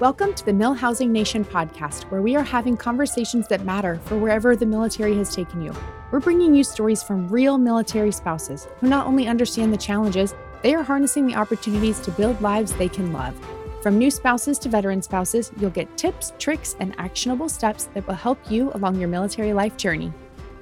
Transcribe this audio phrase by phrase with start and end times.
[0.00, 4.54] Welcome to the MilHousing Nation podcast, where we are having conversations that matter for wherever
[4.54, 5.74] the military has taken you.
[6.12, 10.72] We're bringing you stories from real military spouses who not only understand the challenges, they
[10.76, 13.34] are harnessing the opportunities to build lives they can love.
[13.82, 18.14] From new spouses to veteran spouses, you'll get tips, tricks, and actionable steps that will
[18.14, 20.12] help you along your military life journey.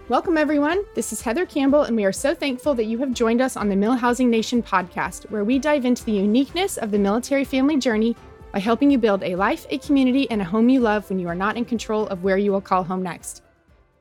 [0.09, 0.83] Welcome, everyone.
[0.95, 3.69] This is Heather Campbell, and we are so thankful that you have joined us on
[3.69, 8.17] the MilHousing Nation podcast, where we dive into the uniqueness of the military family journey
[8.53, 11.29] by helping you build a life, a community, and a home you love when you
[11.29, 13.43] are not in control of where you will call home next.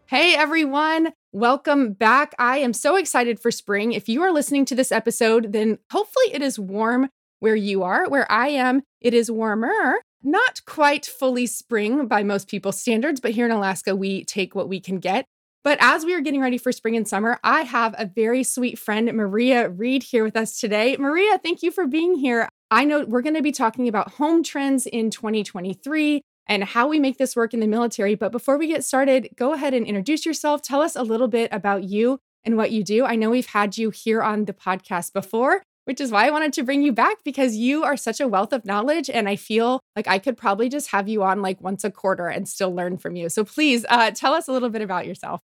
[0.07, 1.13] Hey, everyone.
[1.31, 2.35] Welcome back.
[2.37, 3.91] I am so excited for spring.
[3.91, 7.09] If you are listening to this episode, then hopefully it is warm
[7.39, 8.07] where you are.
[8.07, 9.95] Where I am, it is warmer.
[10.23, 14.69] Not quite fully spring by most people's standards, but here in Alaska, we take what
[14.69, 15.25] we can get.
[15.63, 18.77] But as we are getting ready for spring and summer, I have a very sweet
[18.77, 20.95] friend, Maria Reed, here with us today.
[20.97, 22.47] Maria, thank you for being here.
[22.71, 26.99] I know we're going to be talking about home trends in 2023 and how we
[26.99, 28.15] make this work in the military.
[28.15, 30.61] But before we get started, go ahead and introduce yourself.
[30.61, 33.05] Tell us a little bit about you and what you do.
[33.05, 36.53] I know we've had you here on the podcast before, which is why I wanted
[36.53, 39.09] to bring you back because you are such a wealth of knowledge.
[39.09, 42.27] And I feel like I could probably just have you on like once a quarter
[42.27, 43.29] and still learn from you.
[43.29, 45.41] So please uh, tell us a little bit about yourself.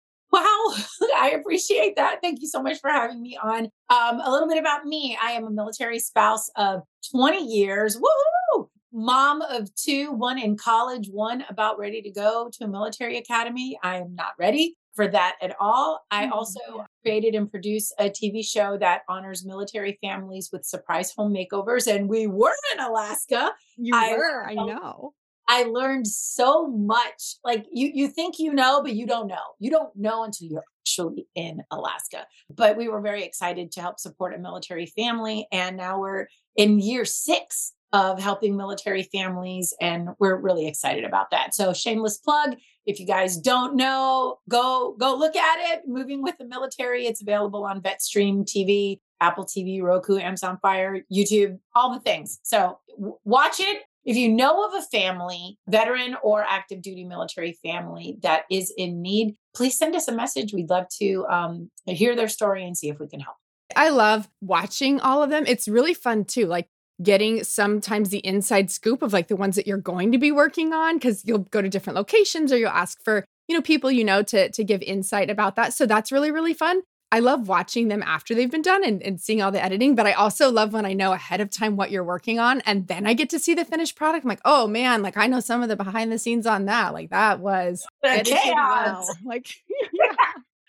[1.16, 2.20] I appreciate that.
[2.22, 3.64] Thank you so much for having me on.
[3.88, 7.98] Um, a little bit about me I am a military spouse of 20 years.
[7.98, 8.68] Woohoo!
[8.92, 13.78] Mom of two, one in college, one about ready to go to a military academy.
[13.82, 16.04] I am not ready for that at all.
[16.10, 16.32] I mm-hmm.
[16.32, 16.60] also
[17.02, 21.86] created and produced a TV show that honors military families with surprise home makeovers.
[21.86, 23.52] And we were in Alaska.
[23.76, 25.14] You I, were, I know.
[25.52, 27.34] I learned so much.
[27.44, 29.56] Like you, you think you know, but you don't know.
[29.58, 32.24] You don't know until you're actually in Alaska.
[32.54, 35.48] But we were very excited to help support a military family.
[35.50, 39.74] And now we're in year six of helping military families.
[39.80, 41.52] And we're really excited about that.
[41.52, 42.54] So shameless plug.
[42.86, 45.82] If you guys don't know, go go look at it.
[45.84, 47.06] Moving with the military.
[47.06, 52.38] It's available on VetStream TV, Apple TV, Roku, Amazon Fire, YouTube, all the things.
[52.44, 57.58] So w- watch it if you know of a family, veteran or active duty military
[57.62, 60.52] family that is in need, please send us a message.
[60.52, 63.36] We'd love to um, hear their story and see if we can help.
[63.76, 65.44] I love watching all of them.
[65.46, 66.46] It's really fun too.
[66.46, 66.68] Like
[67.02, 70.72] getting sometimes the inside scoop of like the ones that you're going to be working
[70.72, 74.04] on because you'll go to different locations or you'll ask for you know people you
[74.04, 76.82] know to to give insight about that so that's really really fun
[77.12, 80.06] I love watching them after they've been done and, and, seeing all the editing, but
[80.06, 83.04] I also love when I know ahead of time what you're working on and then
[83.06, 84.24] I get to see the finished product.
[84.24, 86.94] I'm like, oh man, like I know some of the behind the scenes on that.
[86.94, 88.34] Like that was chaos.
[88.54, 89.16] Well.
[89.24, 89.48] Like,
[89.92, 90.12] yeah.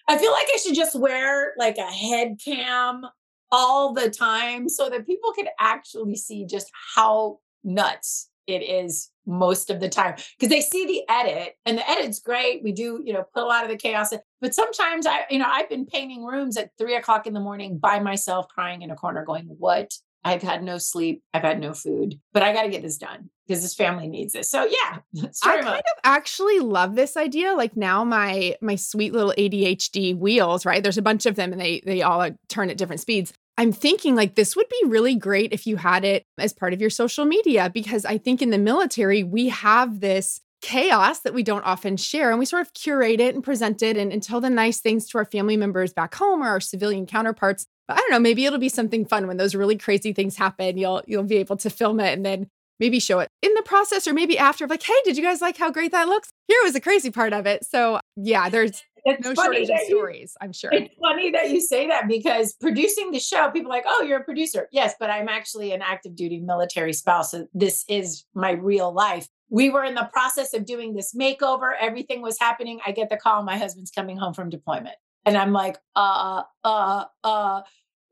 [0.08, 3.06] I feel like I should just wear like a head cam
[3.52, 9.70] all the time so that people could actually see just how nuts it is most
[9.70, 12.64] of the time because they see the edit and the edit's great.
[12.64, 14.20] We do, you know, put a lot of the chaos in.
[14.40, 17.78] But sometimes I, you know, I've been painting rooms at three o'clock in the morning
[17.78, 19.92] by myself, crying in a corner, going, What?
[20.24, 21.24] I've had no sleep.
[21.34, 24.34] I've had no food, but I got to get this done because this family needs
[24.34, 24.50] this.
[24.50, 25.00] So yeah,
[25.44, 27.54] I kind of actually love this idea.
[27.54, 30.84] Like now, my my sweet little ADHD wheels, right?
[30.84, 33.34] There's a bunch of them, and they they all turn at different speeds.
[33.58, 36.82] I'm thinking like this would be really great if you had it as part of
[36.82, 41.44] your social media because I think in the military, we have this chaos that we
[41.44, 44.40] don't often share and we sort of curate it and present it and, and tell
[44.40, 47.66] the nice things to our family members back home or our civilian counterparts.
[47.88, 50.78] But I don't know, maybe it'll be something fun when those really crazy things happen.
[50.78, 52.48] You'll you'll be able to film it and then
[52.80, 55.58] maybe show it in the process or maybe after like, hey, did you guys like
[55.58, 56.30] how great that looks?
[56.48, 57.66] Here was the crazy part of it.
[57.66, 60.72] So yeah, there's it's no shortage of stories, I'm sure.
[60.74, 64.24] It's funny that you say that because producing the show, people like, oh, you're a
[64.24, 64.68] producer.
[64.72, 67.32] Yes, but I'm actually an active duty military spouse.
[67.32, 69.28] So this is my real life.
[69.50, 71.74] We were in the process of doing this makeover.
[71.80, 72.80] Everything was happening.
[72.86, 74.96] I get the call, my husband's coming home from deployment.
[75.26, 77.62] And I'm like, uh, uh, uh,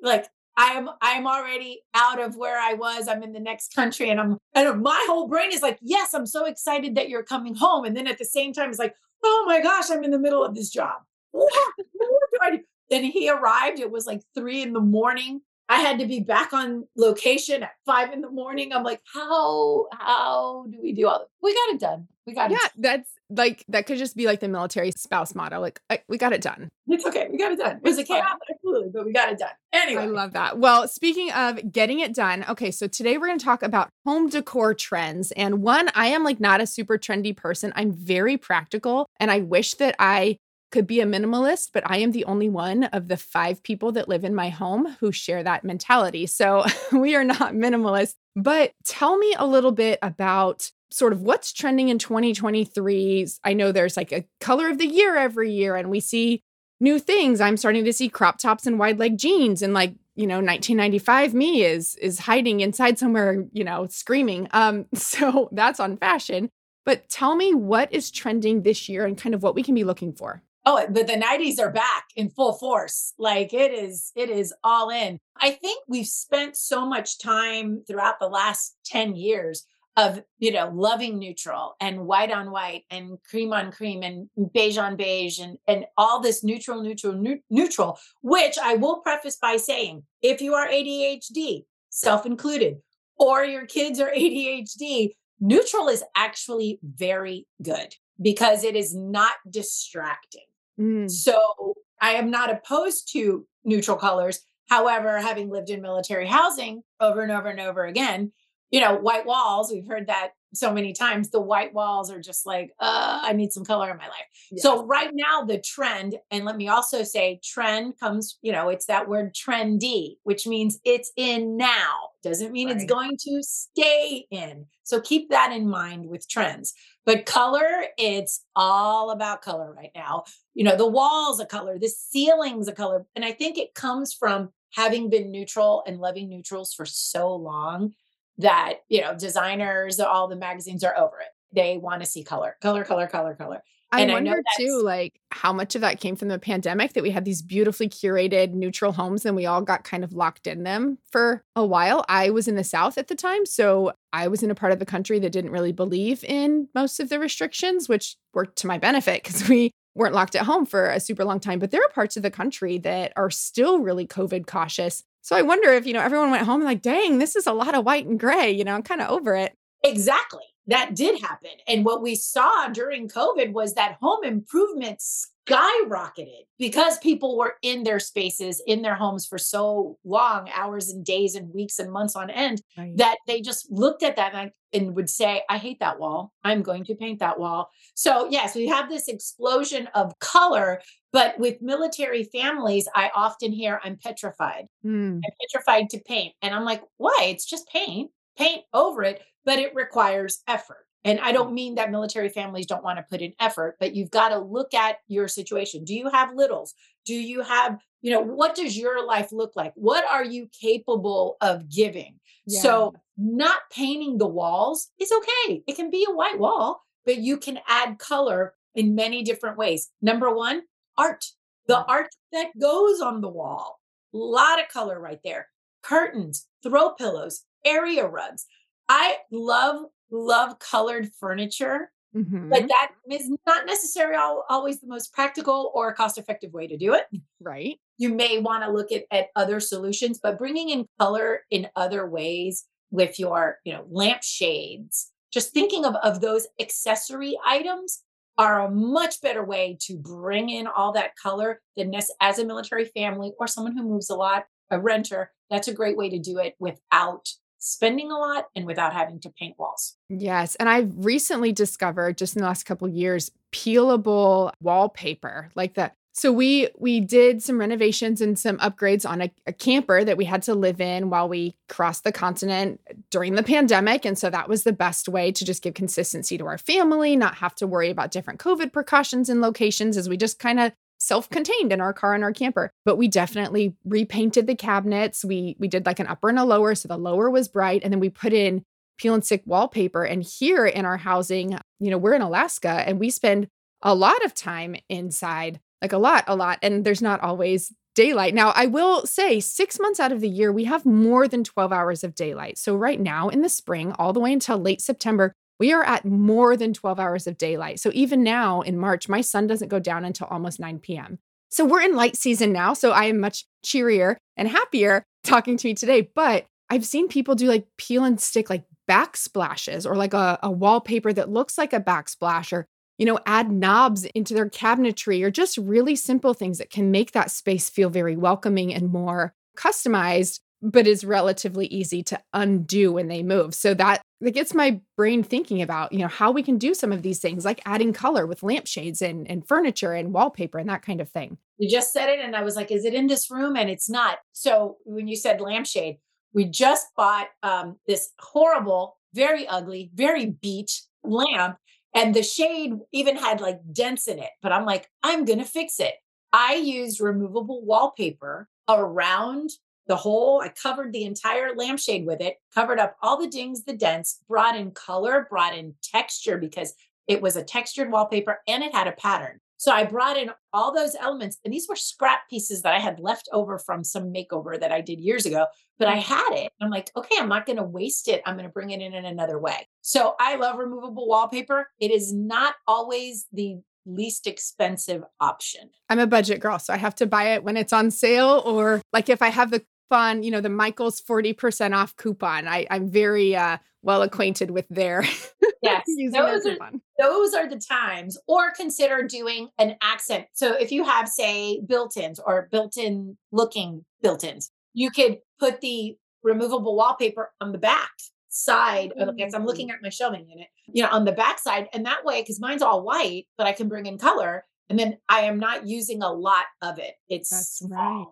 [0.02, 0.28] like
[0.60, 3.08] I'm I'm already out of where I was.
[3.08, 6.26] I'm in the next country, and I'm and my whole brain is like, yes, I'm
[6.26, 7.86] so excited that you're coming home.
[7.86, 8.94] And then at the same time, it's like,
[9.24, 11.02] oh my gosh, I'm in the middle of this job.
[11.32, 12.64] What, what do I do?
[12.90, 13.80] Then he arrived.
[13.80, 15.42] It was like three in the morning.
[15.70, 18.74] I had to be back on location at five in the morning.
[18.74, 21.28] I'm like, how how do we do all this?
[21.44, 22.08] We got it done.
[22.26, 22.72] We got yeah, it.
[22.76, 25.60] Yeah, that's like that could just be like the military spouse motto.
[25.60, 26.70] Like I, we got it done.
[26.88, 27.28] It's okay.
[27.32, 27.78] We got it done.
[27.78, 29.52] It was a chaos, absolutely, but we got it done.
[29.72, 30.58] Anyway, I love that.
[30.58, 34.28] Well, speaking of getting it done, okay, so today we're going to talk about home
[34.30, 35.32] decor trends.
[35.34, 37.72] And one, I am like not a super trendy person.
[37.76, 40.38] I'm very practical, and I wish that I
[40.72, 44.10] could be a minimalist, but I am the only one of the five people that
[44.10, 46.28] live in my home who share that mentality.
[46.28, 48.16] So we are not minimalist.
[48.36, 53.28] But tell me a little bit about sort of what's trending in 2023.
[53.44, 56.42] I know there's like a color of the year every year, and we see
[56.80, 57.42] new things.
[57.42, 61.34] I'm starting to see crop tops and wide leg jeans, and like you know 1995
[61.34, 66.50] me is is hiding inside somewhere you know screaming um so that's on fashion
[66.84, 69.86] but tell me what is trending this year and kind of what we can be
[69.86, 73.14] looking for Oh, but the 90s are back in full force.
[73.18, 75.20] Like it is, it is all in.
[75.38, 79.66] I think we've spent so much time throughout the last 10 years
[79.98, 84.78] of you know loving neutral and white on white and cream on cream and beige
[84.78, 89.58] on beige and and all this neutral neutral nu- neutral which i will preface by
[89.58, 92.78] saying if you are adhd self included
[93.18, 95.10] or your kids are adhd
[95.40, 100.46] neutral is actually very good because it is not distracting
[100.80, 101.10] mm.
[101.10, 107.22] so i am not opposed to neutral colors however having lived in military housing over
[107.22, 108.32] and over and over again
[108.72, 111.30] you know, white walls, we've heard that so many times.
[111.30, 114.26] The white walls are just like, uh, I need some color in my life.
[114.52, 114.64] Yes.
[114.64, 118.86] So, right now, the trend, and let me also say, trend comes, you know, it's
[118.86, 122.10] that word trendy, which means it's in now.
[122.24, 122.76] Doesn't mean right.
[122.76, 124.66] it's going to stay in.
[124.84, 126.74] So, keep that in mind with trends.
[127.06, 130.26] But color, it's all about color right now.
[130.54, 133.06] You know, the walls a color, the ceilings a color.
[133.16, 137.94] And I think it comes from having been neutral and loving neutrals for so long
[138.40, 142.58] that you know designers all the magazines are over it they want to see color
[142.62, 146.16] color color color color I and wonder I too, like how much of that came
[146.16, 149.84] from the pandemic that we had these beautifully curated neutral homes and we all got
[149.84, 152.06] kind of locked in them for a while.
[152.08, 153.46] I was in the South at the time.
[153.46, 157.00] So I was in a part of the country that didn't really believe in most
[157.00, 160.90] of the restrictions, which worked to my benefit because we weren't locked at home for
[160.90, 161.58] a super long time.
[161.58, 165.04] But there are parts of the country that are still really COVID cautious.
[165.22, 167.54] So I wonder if, you know, everyone went home and, like, dang, this is a
[167.54, 169.56] lot of white and gray, you know, I'm kind of over it.
[169.84, 170.44] Exactly.
[170.70, 171.52] That did happen.
[171.68, 177.84] And what we saw during COVID was that home improvements skyrocketed because people were in
[177.84, 182.16] their spaces, in their homes for so long, hours and days and weeks and months
[182.16, 182.96] on end, right.
[182.98, 186.34] that they just looked at that and, and would say, I hate that wall.
[186.44, 187.72] I'm going to paint that wall.
[187.96, 190.82] So, yes, we have this explosion of color.
[191.12, 194.68] But with military families, I often hear, I'm petrified.
[194.86, 195.16] Mm.
[195.16, 196.36] I'm petrified to paint.
[196.44, 197.22] And I'm like, why?
[197.24, 200.86] It's just paint, paint over it, but it requires effort.
[201.06, 201.56] And I don't mm.
[201.56, 204.74] mean that military families don't want to put in effort, but you've got to look
[204.74, 205.84] at your situation.
[205.84, 206.74] Do you have littles?
[207.06, 209.74] Do you have, you know, what does your life look like?
[209.76, 212.20] What are you capable of giving?
[212.46, 212.62] Yeah.
[212.62, 215.64] So, not painting the walls is okay.
[215.68, 219.90] It can be a white wall, but you can add color in many different ways.
[220.02, 220.64] Number one,
[220.98, 221.26] art,
[221.68, 221.86] the mm.
[221.88, 223.80] art that goes on the wall.
[224.14, 225.48] A lot of color right there.
[225.84, 228.46] Curtains, throw pillows, area rugs.
[228.90, 232.50] I love love colored furniture, mm-hmm.
[232.50, 236.94] but that is not necessarily always the most practical or cost effective way to do
[236.94, 237.06] it.
[237.40, 237.80] Right.
[237.98, 242.10] You may want to look at, at other solutions, but bringing in color in other
[242.10, 248.02] ways with your, you know, lamp shades, just thinking of, of those accessory items
[248.40, 252.46] are a much better way to bring in all that color than this as a
[252.46, 255.32] military family or someone who moves a lot, a renter.
[255.52, 257.28] That's a great way to do it without
[257.60, 259.96] spending a lot and without having to paint walls.
[260.10, 265.96] Yes, and I've recently discovered just in the last couple years peelable wallpaper like that.
[266.14, 270.26] So we we did some renovations and some upgrades on a, a, camper that we
[270.26, 274.50] had to live in while we crossed the continent during the pandemic and so that
[274.50, 277.90] was the best way to just give consistency to our family, not have to worry
[277.90, 282.14] about different covid precautions and locations as we just kind of self-contained in our car
[282.14, 285.24] and our camper but we definitely repainted the cabinets.
[285.24, 287.92] We we did like an upper and a lower so the lower was bright and
[287.92, 288.64] then we put in
[288.98, 290.04] peel and stick wallpaper.
[290.04, 293.48] And here in our housing you know we're in alaska and we spend
[293.82, 298.34] a lot of time inside like a lot a lot and there's not always daylight.
[298.34, 301.72] Now i will say 6 months out of the year we have more than 12
[301.72, 302.58] hours of daylight.
[302.58, 306.06] So right now in the spring all the way until late september we are at
[306.06, 307.80] more than 12 hours of daylight.
[307.80, 311.20] So even now in March, my sun doesn't go down until almost 9 p.m.
[311.50, 312.74] So we're in light season now.
[312.74, 316.10] So I am much cheerier and happier talking to me today.
[316.14, 320.52] But I've seen people do like peel and stick like backsplashes or like a, a
[320.52, 322.66] wallpaper that looks like a backsplash or,
[322.98, 327.12] you know, add knobs into their cabinetry or just really simple things that can make
[327.12, 333.08] that space feel very welcoming and more customized but is relatively easy to undo when
[333.08, 333.56] they move.
[333.56, 336.92] So that that gets my brain thinking about, you know, how we can do some
[336.92, 340.82] of these things like adding color with lampshades and, and furniture and wallpaper and that
[340.82, 341.38] kind of thing.
[341.58, 343.56] You just said it and I was like, is it in this room?
[343.56, 344.18] And it's not.
[344.34, 345.98] So when you said lampshade,
[346.34, 351.58] we just bought um, this horrible very ugly, very beat lamp.
[351.96, 354.30] And the shade even had like dents in it.
[354.42, 355.96] But I'm like, I'm to fix it.
[356.32, 359.50] I used removable wallpaper around
[359.90, 363.76] the whole, I covered the entire lampshade with it, covered up all the dings, the
[363.76, 366.76] dents, brought in color, brought in texture because
[367.08, 369.40] it was a textured wallpaper and it had a pattern.
[369.58, 373.02] So I brought in all those elements, and these were scrap pieces that I had
[373.02, 376.14] left over from some makeover that I did years ago, but I mm-hmm.
[376.14, 376.54] had it.
[376.62, 378.22] I'm like, okay, I'm not going to waste it.
[378.26, 379.68] I'm going to bring it in in another way.
[379.82, 381.68] So I love removable wallpaper.
[381.78, 385.72] It is not always the least expensive option.
[385.90, 388.82] I'm a budget girl, so I have to buy it when it's on sale or
[388.94, 392.48] like if I have the fun, you know, the Michaels 40% off coupon.
[392.48, 395.04] I, I'm very uh, well acquainted with their
[395.62, 396.58] yes those are,
[397.00, 402.20] those are the times or consider doing an accent so if you have say built-ins
[402.20, 407.92] or built-in looking built-ins you could put the removable wallpaper on the back
[408.30, 411.68] side of the, I'm looking at my shelving unit, you know, on the back side.
[411.74, 414.46] And that way, because mine's all white, but I can bring in color.
[414.70, 416.94] And then I am not using a lot of it.
[417.10, 417.98] It's That's small.
[417.98, 418.06] Right.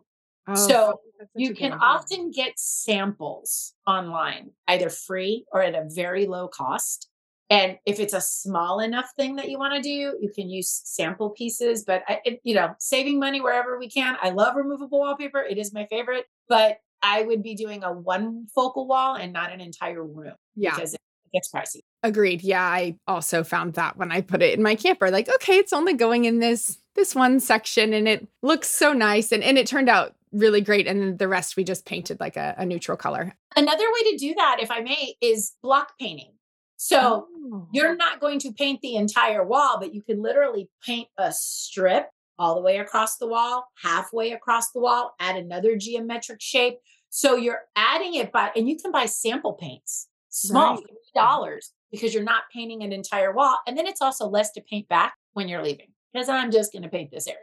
[0.47, 0.99] Oh, so
[1.35, 7.09] you can often get samples online, either free or at a very low cost.
[7.49, 10.81] And if it's a small enough thing that you want to do, you can use
[10.83, 11.85] sample pieces.
[11.85, 14.17] But I, it, you know, saving money wherever we can.
[14.21, 16.25] I love removable wallpaper; it is my favorite.
[16.49, 20.33] But I would be doing a one focal wall and not an entire room.
[20.55, 21.01] Yeah, because it
[21.33, 21.83] gets pricey.
[22.03, 22.41] Agreed.
[22.41, 25.73] Yeah, I also found that when I put it in my camper, like, okay, it's
[25.73, 29.67] only going in this this one section, and it looks so nice, and and it
[29.67, 30.87] turned out really great.
[30.87, 33.35] And then the rest we just painted like a, a neutral color.
[33.55, 36.33] Another way to do that, if I may, is block painting.
[36.77, 37.67] So oh.
[37.73, 42.09] you're not going to paint the entire wall, but you can literally paint a strip
[42.39, 46.77] all the way across the wall, halfway across the wall, add another geometric shape.
[47.09, 50.83] So you're adding it by, and you can buy sample paints, small, right.
[51.15, 53.57] dollars, because you're not painting an entire wall.
[53.65, 56.83] And then it's also less to paint back when you're leaving, because I'm just going
[56.83, 57.39] to paint this area.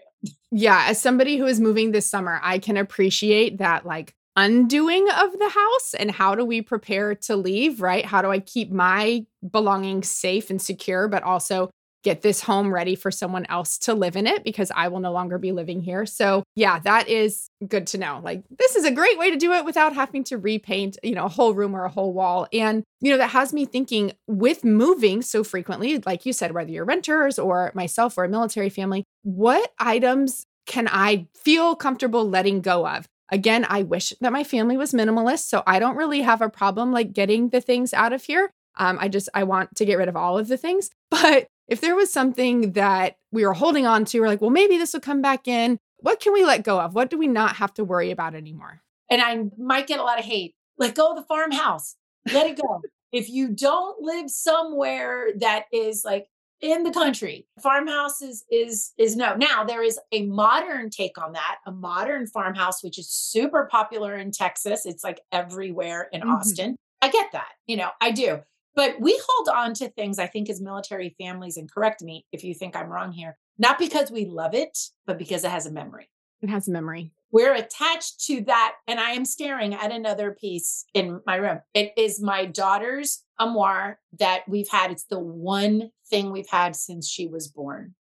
[0.51, 0.87] Yeah.
[0.89, 5.49] As somebody who is moving this summer, I can appreciate that, like, undoing of the
[5.49, 8.05] house and how do we prepare to leave, right?
[8.05, 11.71] How do I keep my belongings safe and secure, but also
[12.05, 15.11] get this home ready for someone else to live in it because I will no
[15.11, 16.07] longer be living here.
[16.07, 18.21] So, yeah, that is good to know.
[18.23, 21.25] Like, this is a great way to do it without having to repaint, you know,
[21.25, 22.47] a whole room or a whole wall.
[22.53, 26.71] And, you know, that has me thinking with moving so frequently, like you said, whether
[26.71, 32.61] you're renters or myself or a military family, what items can I feel comfortable letting
[32.61, 33.07] go of?
[33.31, 36.93] Again, I wish that my family was minimalist, so I don't really have a problem
[36.93, 38.51] like getting the things out of here.
[38.77, 40.91] Um, I just I want to get rid of all of the things.
[41.11, 44.79] But if there was something that we were holding on to, we're like, well, maybe
[44.79, 45.79] this will come back in.
[45.99, 46.95] What can we let go of?
[46.95, 48.83] What do we not have to worry about anymore?
[49.11, 50.55] And I might get a lot of hate.
[50.79, 51.97] Let go of the farmhouse.
[52.33, 52.83] Let it go.
[53.13, 56.29] if you don't live somewhere that is like
[56.61, 57.47] in the country.
[57.63, 59.35] Farmhouses is is no.
[59.35, 64.17] Now there is a modern take on that, a modern farmhouse which is super popular
[64.17, 64.87] in Texas.
[64.87, 66.31] It's like everywhere in mm-hmm.
[66.31, 66.77] Austin.
[67.03, 67.51] I get that.
[67.67, 68.41] You know, I do.
[68.77, 72.43] But we hold on to things I think as military families and correct me if
[72.43, 74.77] you think I'm wrong here, not because we love it,
[75.07, 76.09] but because it has a memory.
[76.43, 77.13] It has a memory.
[77.31, 78.75] We're attached to that.
[78.87, 81.61] And I am staring at another piece in my room.
[81.73, 84.91] It is my daughter's armoire that we've had.
[84.91, 87.95] It's the one thing we've had since she was born.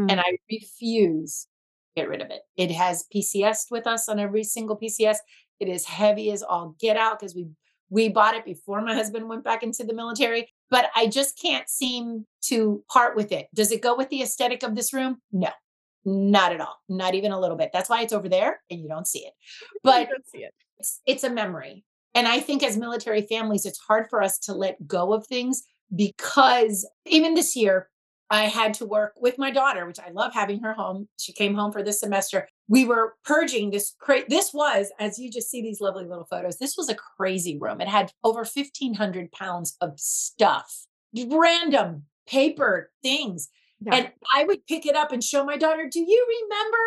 [0.00, 0.10] Mm-hmm.
[0.10, 1.46] And I refuse
[1.96, 2.42] to get rid of it.
[2.56, 5.18] It has PCS with us on every single PCS.
[5.60, 7.46] It is heavy as all get out because we
[7.94, 11.68] we bought it before my husband went back into the military, but I just can't
[11.68, 13.46] seem to part with it.
[13.54, 15.18] Does it go with the aesthetic of this room?
[15.30, 15.50] No.
[16.04, 16.76] Not at all.
[16.88, 17.70] Not even a little bit.
[17.72, 19.32] That's why it's over there and you don't see it.
[19.84, 20.52] But see it.
[20.78, 21.84] It's, it's a memory.
[22.16, 25.62] And I think as military families, it's hard for us to let go of things
[25.94, 27.88] because even this year,
[28.28, 31.08] I had to work with my daughter, which I love having her home.
[31.20, 32.48] She came home for this semester.
[32.68, 33.94] We were purging this.
[33.98, 37.58] Cra- this was, as you just see these lovely little photos, this was a crazy
[37.58, 37.80] room.
[37.80, 43.48] It had over 1,500 pounds of stuff, random paper things.
[43.80, 43.94] Yeah.
[43.96, 46.78] And I would pick it up and show my daughter, Do you remember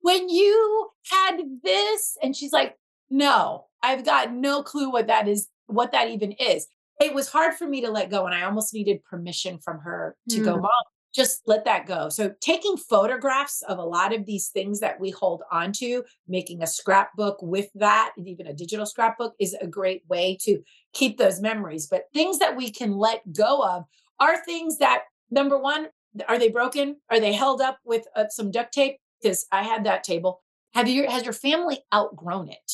[0.00, 2.16] when you had this?
[2.22, 2.76] And she's like,
[3.08, 6.66] No, I've got no clue what that is, what that even is.
[7.00, 8.26] It was hard for me to let go.
[8.26, 10.44] And I almost needed permission from her to mm.
[10.44, 10.70] go, Mom,
[11.14, 12.08] just let that go.
[12.08, 16.62] So, taking photographs of a lot of these things that we hold on to, making
[16.62, 20.62] a scrapbook with that, and even a digital scrapbook is a great way to
[20.92, 21.86] keep those memories.
[21.86, 23.84] But things that we can let go of
[24.18, 25.88] are things that, number one,
[26.28, 26.96] are they broken?
[27.10, 28.96] Are they held up with uh, some duct tape?
[29.22, 30.40] Because I had that table.
[30.74, 32.72] Have you has your family outgrown it?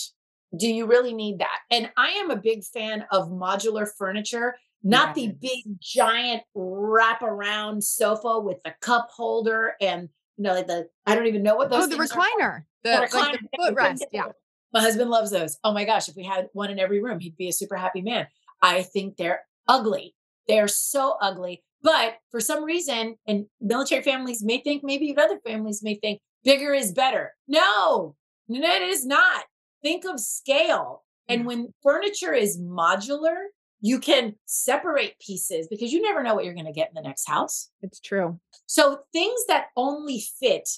[0.57, 1.59] Do you really need that?
[1.71, 5.27] And I am a big fan of modular furniture not yes.
[5.27, 11.15] the big giant wraparound sofa with the cup holder and you know like the I
[11.15, 11.85] don't even know what those.
[11.85, 14.01] Oh, the recliner, the, the, recliner, like the footrest.
[14.13, 14.27] Yeah,
[14.73, 15.59] my husband loves those.
[15.65, 18.03] Oh my gosh, if we had one in every room, he'd be a super happy
[18.03, 18.27] man.
[18.63, 20.15] I think they're ugly.
[20.49, 21.63] They're so ugly.
[21.83, 26.73] But for some reason, and military families may think, maybe other families may think, bigger
[26.73, 27.35] is better.
[27.47, 28.17] No,
[28.49, 29.45] no, it is not.
[29.83, 31.05] Think of scale.
[31.29, 33.37] And when furniture is modular,
[33.81, 37.07] you can separate pieces because you never know what you're going to get in the
[37.07, 37.71] next house.
[37.83, 38.41] It's true.
[38.67, 40.69] So things that only fit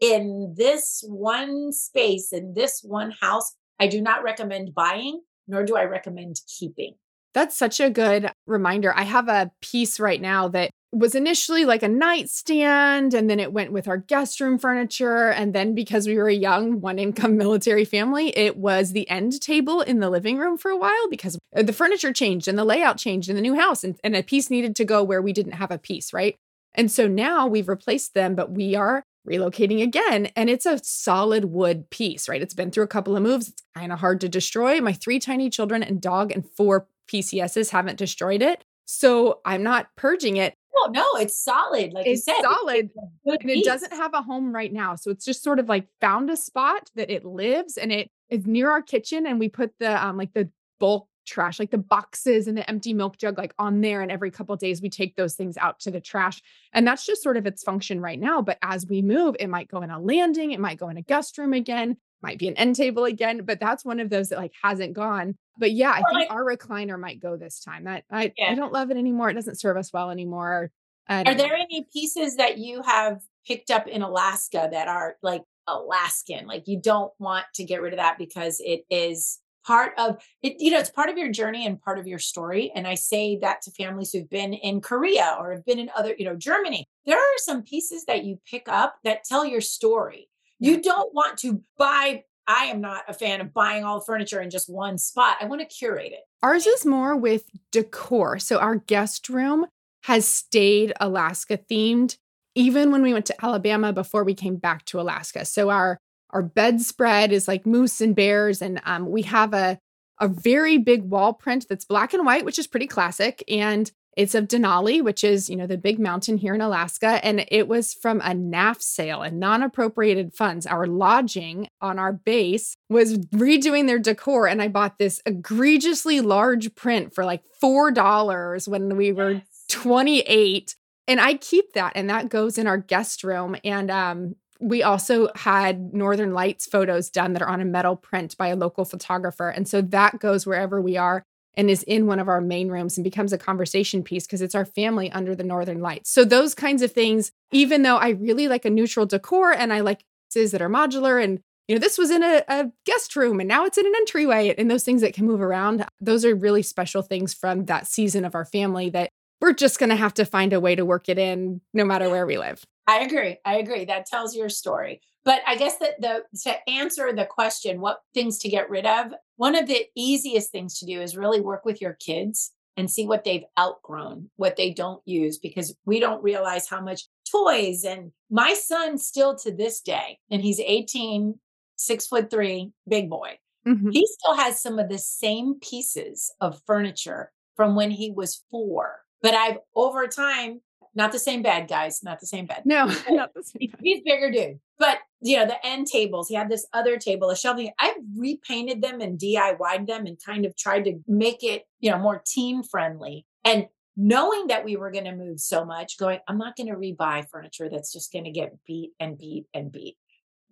[0.00, 5.76] in this one space, in this one house, I do not recommend buying, nor do
[5.76, 6.94] I recommend keeping.
[7.34, 8.92] That's such a good reminder.
[8.96, 13.52] I have a piece right now that was initially like a nightstand and then it
[13.52, 17.36] went with our guest room furniture and then because we were a young one income
[17.36, 21.38] military family it was the end table in the living room for a while because
[21.52, 24.48] the furniture changed and the layout changed in the new house and, and a piece
[24.48, 26.36] needed to go where we didn't have a piece right?
[26.74, 31.46] And so now we've replaced them but we are relocating again and it's a solid
[31.46, 32.40] wood piece right?
[32.40, 33.48] It's been through a couple of moves.
[33.48, 34.80] It's kind of hard to destroy.
[34.80, 38.64] My three tiny children and dog and four pcs's haven't destroyed it.
[38.86, 40.54] So i'm not purging it
[40.86, 41.92] no, no, it's solid.
[41.92, 42.90] Like it's you said, solid.
[43.24, 44.94] It's and it doesn't have a home right now.
[44.94, 48.46] So it's just sort of like found a spot that it lives and it is
[48.46, 49.26] near our kitchen.
[49.26, 52.94] And we put the um like the bulk trash, like the boxes and the empty
[52.94, 54.00] milk jug, like on there.
[54.00, 56.42] And every couple days we take those things out to the trash.
[56.72, 58.42] And that's just sort of its function right now.
[58.42, 61.02] But as we move, it might go in a landing, it might go in a
[61.02, 63.42] guest room again, might be an end table again.
[63.44, 65.36] But that's one of those that like hasn't gone.
[65.56, 67.84] But yeah, I think our recliner might go this time.
[67.84, 68.50] That I, yeah.
[68.50, 69.30] I don't love it anymore.
[69.30, 70.70] It doesn't serve us well anymore.
[71.08, 76.46] Are there any pieces that you have picked up in Alaska that are like Alaskan?
[76.46, 80.56] Like you don't want to get rid of that because it is part of it,
[80.58, 82.70] you know, it's part of your journey and part of your story.
[82.74, 86.14] And I say that to families who've been in Korea or have been in other,
[86.18, 86.86] you know, Germany.
[87.06, 90.28] There are some pieces that you pick up that tell your story.
[90.58, 94.40] You don't want to buy I am not a fan of buying all the furniture
[94.40, 95.36] in just one spot.
[95.38, 96.20] I want to curate it.
[96.42, 98.38] Ours is more with decor.
[98.38, 99.66] So our guest room
[100.04, 102.16] has stayed Alaska themed
[102.54, 105.44] even when we went to Alabama before we came back to Alaska.
[105.44, 105.98] So our
[106.30, 109.78] our bedspread is like moose and bears and um, we have a
[110.20, 114.34] a very big wall print that's black and white, which is pretty classic and it's
[114.34, 117.24] of Denali, which is, you know, the big mountain here in Alaska.
[117.24, 120.66] And it was from a NAF sale and non appropriated funds.
[120.66, 124.48] Our lodging on our base was redoing their decor.
[124.48, 130.74] And I bought this egregiously large print for like $4 when we were 28.
[131.06, 133.54] And I keep that, and that goes in our guest room.
[133.62, 138.36] And um, we also had Northern Lights photos done that are on a metal print
[138.36, 139.48] by a local photographer.
[139.48, 141.22] And so that goes wherever we are
[141.56, 144.54] and is in one of our main rooms and becomes a conversation piece because it's
[144.54, 146.10] our family under the northern lights.
[146.10, 149.80] So those kinds of things, even though I really like a neutral decor and I
[149.80, 153.40] like pieces that are modular and you know, this was in a, a, guest room
[153.40, 155.84] and now it's in an entryway and those things that can move around.
[156.00, 159.90] Those are really special things from that season of our family that we're just going
[159.90, 162.64] to have to find a way to work it in no matter where we live.
[162.88, 163.36] I agree.
[163.44, 163.84] I agree.
[163.84, 165.02] That tells your story.
[165.24, 169.12] But I guess that the to answer the question, what things to get rid of,
[169.36, 173.06] one of the easiest things to do is really work with your kids and see
[173.06, 178.10] what they've outgrown, what they don't use, because we don't realize how much toys and
[178.30, 181.38] my son still to this day, and he's 18,
[181.76, 183.38] six foot three, big boy.
[183.66, 183.90] Mm-hmm.
[183.90, 189.00] He still has some of the same pieces of furniture from when he was four.
[189.20, 190.60] But I've over time
[190.94, 192.02] not the same bed, guys.
[192.02, 192.62] Not the same bed.
[192.64, 193.70] No, not the same.
[193.70, 193.80] Bed.
[193.82, 194.60] He's bigger dude.
[194.78, 196.28] But you know, the end tables.
[196.28, 197.70] He had this other table, a shelving.
[197.78, 201.98] I've repainted them and DIY'd them and kind of tried to make it, you know,
[201.98, 203.26] more teen friendly.
[203.44, 206.76] And knowing that we were going to move so much, going, I'm not going to
[206.76, 209.96] rebuy furniture that's just going to get beat and beat and beat.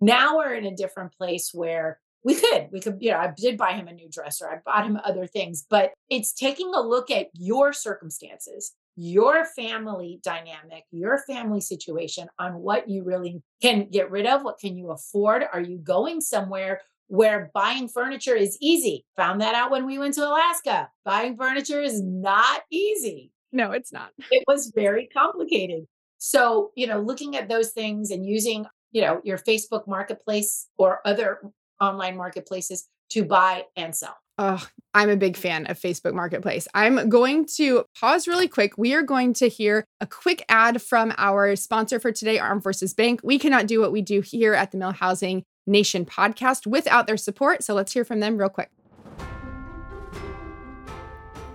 [0.01, 3.57] Now we're in a different place where we could we could you know i did
[3.57, 7.09] buy him a new dresser i bought him other things but it's taking a look
[7.09, 14.09] at your circumstances your family dynamic, your family situation on what you really can get
[14.09, 15.43] rid of, what can you afford?
[15.53, 19.05] Are you going somewhere where buying furniture is easy?
[19.15, 20.89] Found that out when we went to Alaska.
[21.05, 23.31] Buying furniture is not easy.
[23.51, 24.09] No, it's not.
[24.31, 25.85] It was very complicated.
[26.17, 31.01] So, you know, looking at those things and using, you know, your Facebook marketplace or
[31.05, 31.39] other
[31.79, 34.17] online marketplaces to buy and sell.
[34.37, 36.67] Oh, I'm a big fan of Facebook Marketplace.
[36.73, 38.77] I'm going to pause really quick.
[38.77, 42.93] We are going to hear a quick ad from our sponsor for today, Armed Forces
[42.93, 43.21] Bank.
[43.23, 47.63] We cannot do what we do here at the MilHousing Nation podcast without their support.
[47.63, 48.69] So let's hear from them real quick.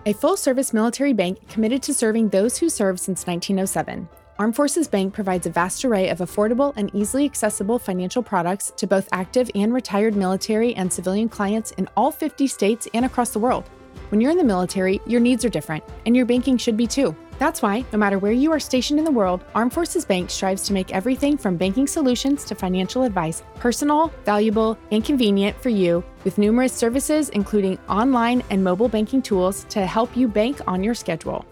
[0.05, 4.09] a full service military bank committed to serving those who serve since 1907.
[4.43, 8.89] Armed Forces Bank provides a vast array of affordable and easily accessible financial products to
[8.89, 13.39] both active and retired military and civilian clients in all 50 states and across the
[13.39, 13.71] world.
[14.09, 17.15] When you're in the military, your needs are different, and your banking should be too.
[17.39, 20.63] That's why, no matter where you are stationed in the world, Armed Forces Bank strives
[20.63, 26.03] to make everything from banking solutions to financial advice personal, valuable, and convenient for you,
[26.25, 30.95] with numerous services including online and mobile banking tools to help you bank on your
[30.95, 31.47] schedule.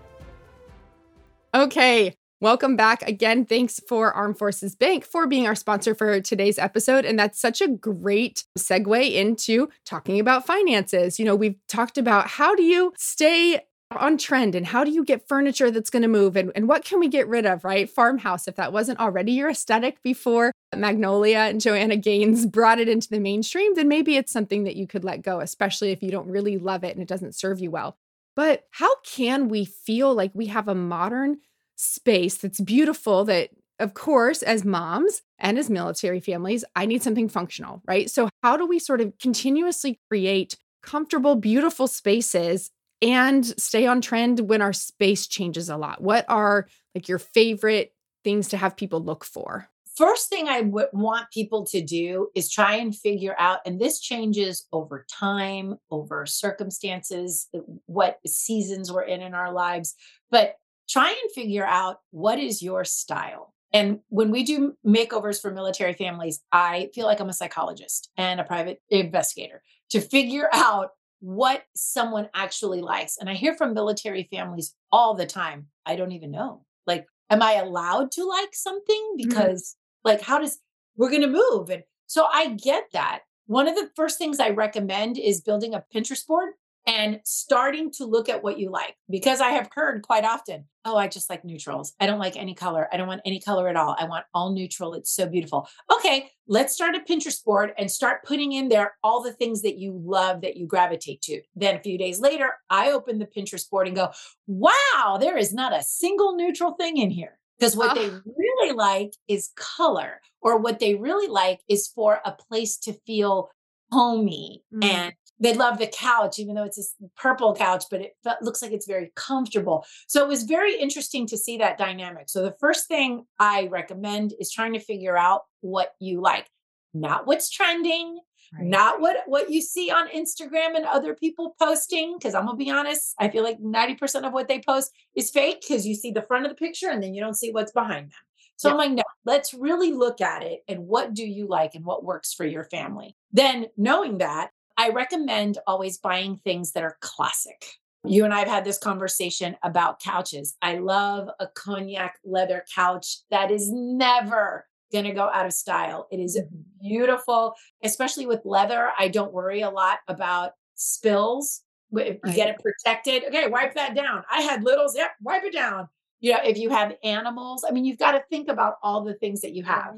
[1.54, 3.44] Okay, Welcome back again.
[3.44, 7.04] Thanks for Armed Forces Bank for being our sponsor for today's episode.
[7.04, 11.18] And that's such a great segue into talking about finances.
[11.18, 13.60] You know, we've talked about how do you stay
[13.94, 16.82] on trend and how do you get furniture that's going to move and, and what
[16.82, 17.90] can we get rid of, right?
[17.90, 23.10] Farmhouse, if that wasn't already your aesthetic before Magnolia and Joanna Gaines brought it into
[23.10, 26.30] the mainstream, then maybe it's something that you could let go, especially if you don't
[26.30, 27.98] really love it and it doesn't serve you well.
[28.34, 31.36] But how can we feel like we have a modern
[31.80, 37.28] space that's beautiful that of course as moms and as military families i need something
[37.28, 38.10] functional right?
[38.10, 42.70] So how do we sort of continuously create comfortable beautiful spaces
[43.02, 46.00] and stay on trend when our space changes a lot?
[46.02, 47.92] What are like your favorite
[48.24, 49.68] things to have people look for?
[49.96, 54.00] First thing I would want people to do is try and figure out, and this
[54.00, 57.48] changes over time, over circumstances,
[57.86, 59.94] what seasons we're in in our lives,
[60.30, 60.54] but
[60.90, 63.54] try and figure out what is your style.
[63.72, 68.40] And when we do makeovers for military families, I feel like I'm a psychologist and
[68.40, 73.16] a private investigator to figure out what someone actually likes.
[73.18, 75.66] And I hear from military families all the time.
[75.86, 76.64] I don't even know.
[76.86, 79.14] Like, am I allowed to like something?
[79.18, 79.28] Mm-hmm.
[79.28, 80.08] Because, mm-hmm.
[80.08, 80.58] like, how does
[80.96, 81.70] we're going to move?
[81.70, 83.20] And so I get that.
[83.46, 86.50] One of the first things I recommend is building a Pinterest board
[86.86, 90.96] and starting to look at what you like because I have heard quite often, oh,
[90.96, 91.92] I just like neutrals.
[92.00, 92.88] I don't like any color.
[92.92, 93.96] I don't want any color at all.
[93.98, 94.94] I want all neutral.
[94.94, 95.68] It's so beautiful.
[95.92, 99.78] Okay, let's start a Pinterest board and start putting in there all the things that
[99.78, 101.42] you love that you gravitate to.
[101.54, 104.10] Then a few days later, I open the Pinterest board and go,
[104.46, 107.38] wow, there is not a single neutral thing in here.
[107.58, 108.00] Because what oh.
[108.00, 112.94] they really like is color, or what they really like is for a place to
[113.06, 113.50] feel
[113.92, 114.84] homey mm.
[114.84, 118.72] and they love the couch, even though it's this purple couch, but it looks like
[118.72, 119.84] it's very comfortable.
[120.06, 122.28] So it was very interesting to see that dynamic.
[122.28, 126.46] So the first thing I recommend is trying to figure out what you like,
[126.92, 128.20] not what's trending,
[128.52, 128.64] right.
[128.64, 132.16] not what what you see on Instagram and other people posting.
[132.18, 135.64] Because I'm gonna be honest, I feel like 90% of what they post is fake
[135.66, 138.06] because you see the front of the picture and then you don't see what's behind
[138.06, 138.18] them.
[138.56, 138.72] So yeah.
[138.72, 142.04] I'm like, no, let's really look at it and what do you like and what
[142.04, 143.16] works for your family.
[143.32, 144.50] Then knowing that,
[144.80, 147.66] I recommend always buying things that are classic.
[148.02, 150.56] You and I have had this conversation about couches.
[150.62, 156.08] I love a cognac leather couch that is never going to go out of style.
[156.10, 156.62] It is mm-hmm.
[156.80, 157.52] beautiful,
[157.84, 158.88] especially with leather.
[158.98, 161.60] I don't worry a lot about spills.
[161.92, 162.34] If you right.
[162.34, 164.22] get it protected, okay, wipe that down.
[164.32, 165.88] I had littles, yep, wipe it down.
[166.20, 169.12] You know, if you have animals, I mean, you've got to think about all the
[169.12, 169.96] things that you have.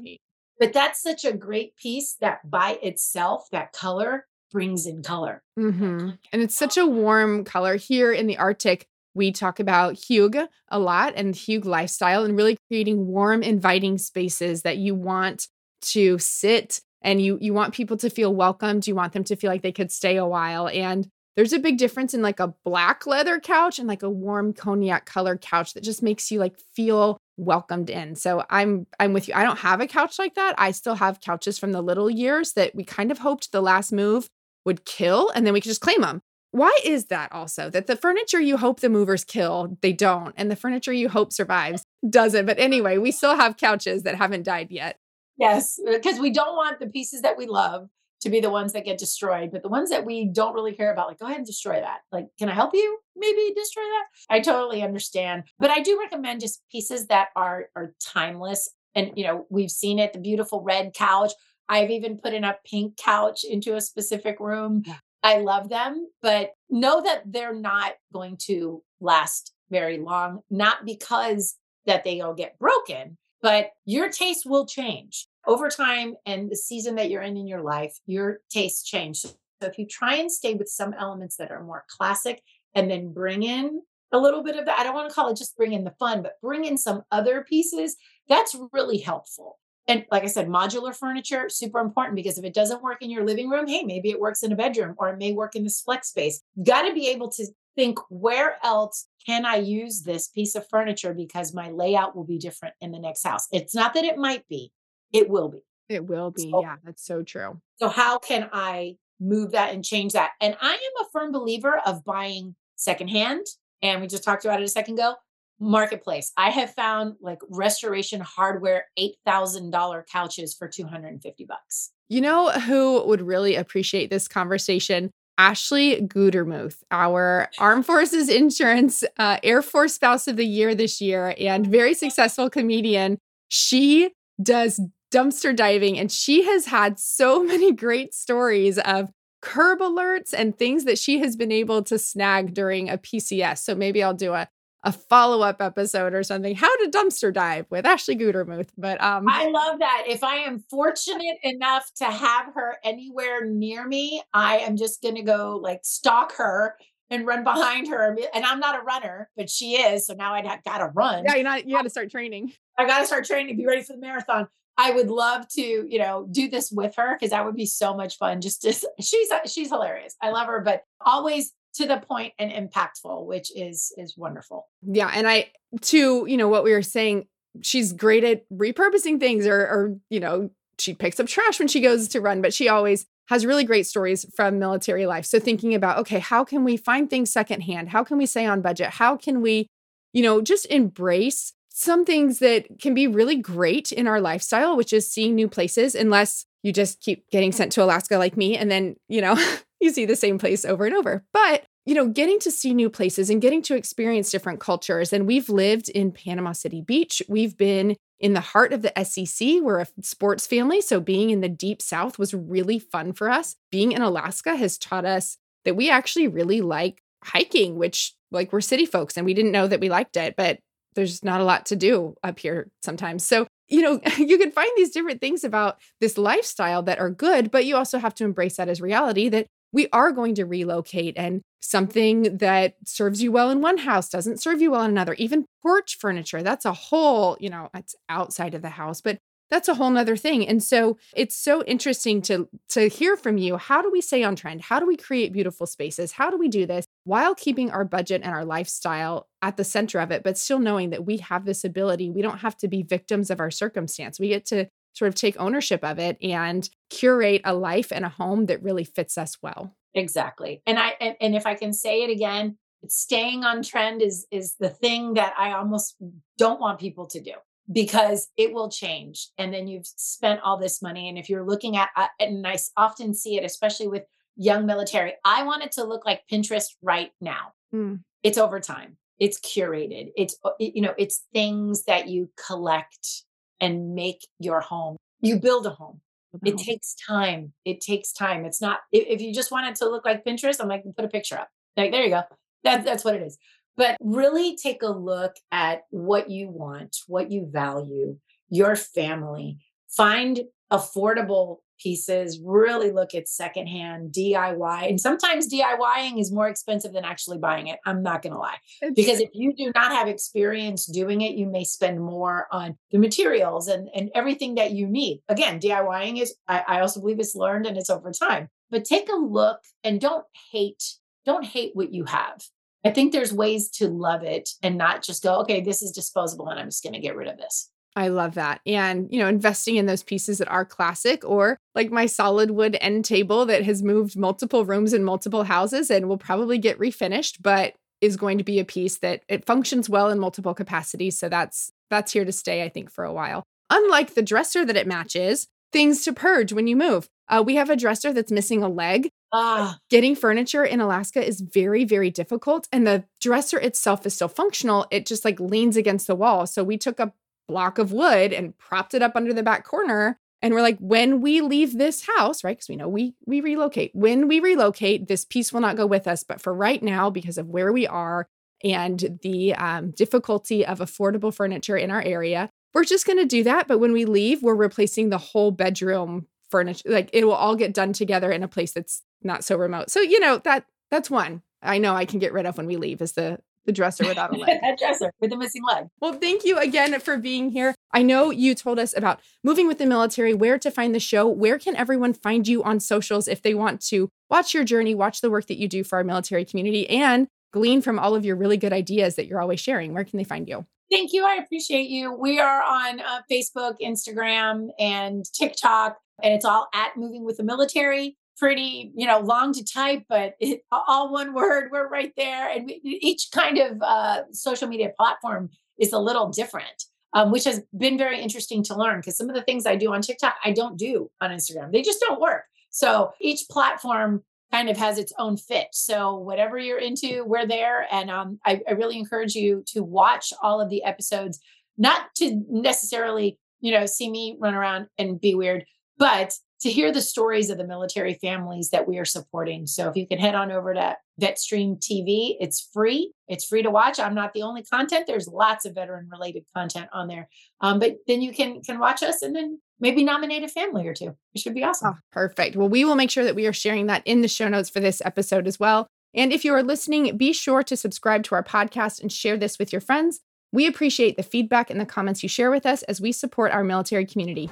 [0.59, 5.43] But that's such a great piece that by itself, that color brings in color.
[5.59, 6.11] Mm-hmm.
[6.31, 7.75] And it's such a warm color.
[7.75, 12.57] Here in the Arctic, we talk about hygge a lot and hygge lifestyle and really
[12.69, 15.47] creating warm, inviting spaces that you want
[15.81, 18.87] to sit and you you want people to feel welcomed.
[18.87, 20.69] You want them to feel like they could stay a while.
[20.69, 24.53] And there's a big difference in like a black leather couch and like a warm
[24.53, 28.15] cognac color couch that just makes you like feel welcomed in.
[28.15, 29.33] So I'm I'm with you.
[29.33, 30.55] I don't have a couch like that.
[30.57, 33.91] I still have couches from the little years that we kind of hoped the last
[33.91, 34.29] move
[34.65, 36.21] would kill and then we could just claim them.
[36.51, 37.71] Why is that also?
[37.71, 41.33] That the furniture you hope the movers kill, they don't, and the furniture you hope
[41.33, 42.45] survives doesn't.
[42.45, 44.99] But anyway, we still have couches that haven't died yet.
[45.37, 47.89] Yes, uh, because we don't want the pieces that we love
[48.21, 50.93] to be the ones that get destroyed, but the ones that we don't really care
[50.93, 52.01] about, like, go ahead and destroy that.
[52.11, 52.99] Like, can I help you?
[53.15, 54.05] Maybe destroy that.
[54.29, 55.43] I totally understand.
[55.57, 58.69] But I do recommend just pieces that are are timeless.
[58.95, 61.31] And you know, we've seen it, the beautiful red couch
[61.69, 64.83] I've even put in a pink couch into a specific room.
[65.23, 71.57] I love them, but know that they're not going to last very long, not because
[71.85, 76.95] that they all get broken, but your taste will change over time and the season
[76.95, 79.17] that you're in in your life, your tastes change.
[79.19, 82.41] So if you try and stay with some elements that are more classic
[82.75, 85.37] and then bring in a little bit of that, I don't want to call it
[85.37, 87.95] just bring in the fun, but bring in some other pieces,
[88.27, 92.81] that's really helpful and like I said, modular furniture, super important because if it doesn't
[92.81, 95.33] work in your living room, hey, maybe it works in a bedroom or it may
[95.33, 96.41] work in this flex space.
[96.55, 100.67] You got to be able to think where else can I use this piece of
[100.69, 103.47] furniture because my layout will be different in the next house.
[103.51, 104.71] It's not that it might be,
[105.11, 105.59] it will be.
[105.89, 106.49] It will be.
[106.49, 107.59] So, yeah, that's so true.
[107.77, 110.31] So how can I move that and change that?
[110.39, 113.45] And I am a firm believer of buying secondhand.
[113.81, 115.15] And we just talked about it a second ago.
[115.63, 116.31] Marketplace.
[116.37, 121.91] I have found like restoration hardware $8,000 couches for 250 bucks.
[122.09, 125.11] You know who would really appreciate this conversation?
[125.37, 131.33] Ashley Gutermuth, our Armed Forces Insurance uh, Air Force Spouse of the Year this year
[131.39, 133.17] and very successful comedian.
[133.49, 134.79] She does
[135.13, 139.09] dumpster diving and she has had so many great stories of
[139.41, 143.59] curb alerts and things that she has been able to snag during a PCS.
[143.59, 144.47] So maybe I'll do a
[144.83, 146.55] a follow-up episode or something.
[146.55, 150.03] How to dumpster dive with ashley gutermuth but um i love that.
[150.07, 155.15] If i am fortunate enough to have her anywhere near me i am just going
[155.15, 156.75] to go like stalk her
[157.09, 158.17] and run behind her.
[158.33, 161.23] And i'm not a runner but she is so now i gotta run.
[161.25, 162.53] Yeah you're not you gotta start training.
[162.77, 164.47] I gotta start training be ready for the marathon.
[164.77, 167.95] I would love to, you know, do this with her because that would be so
[167.95, 168.41] much fun.
[168.41, 170.15] Just to, she's she's hilarious.
[170.21, 174.67] I love her, but always to the point and impactful which is is wonderful.
[174.81, 177.27] Yeah and i to you know what we were saying
[177.61, 181.81] she's great at repurposing things or or you know she picks up trash when she
[181.81, 185.25] goes to run but she always has really great stories from military life.
[185.25, 187.89] So thinking about okay how can we find things secondhand?
[187.89, 188.89] How can we stay on budget?
[188.89, 189.67] How can we
[190.13, 194.93] you know just embrace some things that can be really great in our lifestyle which
[194.93, 198.69] is seeing new places unless you just keep getting sent to alaska like me and
[198.69, 199.35] then you know
[199.83, 201.23] you see the same place over and over.
[201.33, 205.13] But, you know, getting to see new places and getting to experience different cultures.
[205.13, 207.21] And we've lived in Panama City Beach.
[207.27, 209.61] We've been in the heart of the SEC.
[209.61, 210.81] We're a sports family.
[210.81, 213.55] So being in the deep south was really fun for us.
[213.71, 218.61] Being in Alaska has taught us that we actually really like hiking, which, like, we're
[218.61, 220.59] city folks and we didn't know that we liked it, but
[220.95, 223.25] there's not a lot to do up here sometimes.
[223.25, 227.51] So you know, you can find these different things about this lifestyle that are good,
[227.51, 231.15] but you also have to embrace that as reality that we are going to relocate
[231.17, 231.47] and mm-hmm.
[231.59, 235.15] something that serves you well in one house doesn't serve you well in another.
[235.15, 239.17] Even porch furniture that's a whole you know it's outside of the house but
[239.49, 240.47] that's a whole nother thing.
[240.47, 244.35] And so it's so interesting to to hear from you how do we stay on
[244.35, 244.61] trend?
[244.61, 246.13] How do we create beautiful spaces?
[246.13, 249.99] How do we do this while keeping our budget and our lifestyle at the center
[249.99, 252.81] of it but still knowing that we have this ability we don't have to be
[252.81, 254.19] victims of our circumstance.
[254.19, 258.09] We get to sort of take ownership of it and curate a life and a
[258.09, 259.75] home that really fits us well.
[259.93, 260.61] Exactly.
[260.65, 264.55] And I and, and if I can say it again, staying on trend is is
[264.59, 265.95] the thing that I almost
[266.37, 267.33] don't want people to do
[267.71, 271.77] because it will change and then you've spent all this money and if you're looking
[271.77, 274.03] at uh, and I often see it especially with
[274.35, 277.53] young military I want it to look like Pinterest right now.
[277.73, 278.01] Mm.
[278.21, 278.97] It's over time.
[279.19, 280.11] It's curated.
[280.17, 283.23] It's uh, you know, it's things that you collect
[283.63, 284.97] and make your home.
[285.21, 286.01] You build a home.
[286.43, 287.53] It takes time.
[287.63, 288.43] It takes time.
[288.43, 291.07] It's not if, you just want it to look like Pinterest, I'm like, put a
[291.07, 291.47] picture up.
[291.77, 292.23] Like, there you go.
[292.63, 293.37] That, that's what it is.
[293.77, 298.17] But really take a look at what you want, what you value,
[298.49, 299.59] your family.
[299.89, 304.89] Find affordable pieces, really look at secondhand DIY.
[304.89, 307.79] And sometimes DIYing is more expensive than actually buying it.
[307.85, 308.57] I'm not going to lie.
[308.95, 312.97] because if you do not have experience doing it, you may spend more on the
[312.97, 315.21] materials and, and everything that you need.
[315.29, 318.49] Again, DIYing is, I, I also believe it's learned and it's over time.
[318.69, 320.83] But take a look and don't hate,
[321.25, 322.41] don't hate what you have.
[322.85, 326.49] I think there's ways to love it and not just go, okay, this is disposable
[326.49, 327.69] and I'm just going to get rid of this.
[327.95, 328.61] I love that.
[328.65, 332.77] And, you know, investing in those pieces that are classic or like my solid wood
[332.81, 337.37] end table that has moved multiple rooms in multiple houses and will probably get refinished,
[337.41, 341.17] but is going to be a piece that it functions well in multiple capacities.
[341.17, 343.43] So that's that's here to stay, I think, for a while.
[343.69, 347.07] Unlike the dresser that it matches, things to purge when you move.
[347.29, 349.09] Uh, we have a dresser that's missing a leg.
[349.31, 349.77] Ah.
[349.89, 352.67] Getting furniture in Alaska is very, very difficult.
[352.71, 354.85] And the dresser itself is still functional.
[354.91, 356.45] It just like leans against the wall.
[356.45, 357.13] So we took a
[357.47, 361.21] block of wood and propped it up under the back corner and we're like when
[361.21, 365.25] we leave this house right because we know we we relocate when we relocate this
[365.25, 368.27] piece will not go with us but for right now because of where we are
[368.63, 373.43] and the um, difficulty of affordable furniture in our area we're just going to do
[373.43, 377.55] that but when we leave we're replacing the whole bedroom furniture like it will all
[377.55, 379.89] get done together in a place that's not so remote.
[379.89, 381.41] So you know that that's one.
[381.61, 384.33] I know i can get rid of when we leave is the the dresser without
[384.33, 384.59] a leg.
[384.63, 385.87] a dresser with a missing leg.
[386.01, 387.75] Well, thank you again for being here.
[387.91, 391.27] I know you told us about moving with the military, where to find the show.
[391.27, 395.21] Where can everyone find you on socials if they want to watch your journey, watch
[395.21, 398.35] the work that you do for our military community, and glean from all of your
[398.35, 400.65] really good ideas that you're always sharing, where can they find you?
[400.91, 401.25] Thank you.
[401.25, 402.13] I appreciate you.
[402.13, 407.43] We are on uh, Facebook, Instagram, and TikTok, and it's all at Moving with the
[407.43, 408.17] Military.
[408.37, 411.69] Pretty, you know, long to type, but it, all one word.
[411.71, 416.29] We're right there, and we, each kind of uh, social media platform is a little
[416.29, 419.75] different, um, which has been very interesting to learn because some of the things I
[419.75, 421.71] do on TikTok, I don't do on Instagram.
[421.71, 422.43] They just don't work.
[422.69, 425.67] So each platform kind of has its own fit.
[425.71, 427.87] So whatever you're into, we're there.
[427.91, 431.39] And um, I, I really encourage you to watch all of the episodes,
[431.77, 435.65] not to necessarily, you know, see me run around and be weird,
[435.97, 439.67] but to hear the stories of the military families that we are supporting.
[439.67, 443.11] So if you can head on over to VetStream TV, it's free.
[443.27, 443.99] It's free to watch.
[443.99, 445.05] I'm not the only content.
[445.05, 447.29] There's lots of veteran related content on there.
[447.61, 450.93] Um, but then you can can watch us and then maybe nominate a family or
[450.93, 451.15] two.
[451.33, 451.95] It should be awesome.
[451.95, 452.55] Oh, perfect.
[452.55, 454.79] Well, we will make sure that we are sharing that in the show notes for
[454.79, 455.87] this episode as well.
[456.13, 459.59] And if you are listening, be sure to subscribe to our podcast and share this
[459.59, 460.21] with your friends.
[460.51, 463.63] We appreciate the feedback and the comments you share with us as we support our
[463.63, 464.49] military community.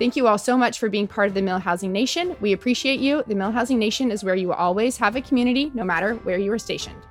[0.00, 2.34] Thank you all so much for being part of the MilHousing Nation.
[2.40, 3.22] We appreciate you.
[3.26, 6.58] The MilHousing Nation is where you always have a community, no matter where you are
[6.58, 7.02] stationed.